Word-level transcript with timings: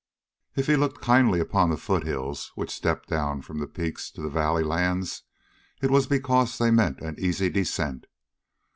If 0.55 0.65
he 0.65 0.75
looked 0.77 0.99
kindly 1.03 1.39
upon 1.39 1.69
the 1.69 1.77
foothills, 1.77 2.51
which 2.55 2.71
stepped 2.73 3.07
down 3.07 3.43
from 3.43 3.59
the 3.59 3.67
peaks 3.67 4.09
to 4.13 4.21
the 4.23 4.31
valley 4.31 4.63
lands, 4.63 5.21
it 5.79 5.91
was 5.91 6.07
because 6.07 6.57
they 6.57 6.71
meant 6.71 6.99
an 7.01 7.17
easy 7.19 7.51
descent. 7.51 8.07